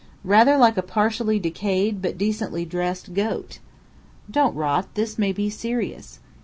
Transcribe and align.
"Rather 0.23 0.57
like 0.57 0.77
a 0.77 0.81
partially 0.81 1.37
decayed 1.37 2.01
but 2.01 2.17
decently 2.17 2.65
dressed 2.65 3.13
goat." 3.13 3.59
"Don't 4.31 4.55
rot. 4.55 4.87
This 4.95 5.19
may 5.19 5.31
be 5.31 5.47
serious." 5.47 6.19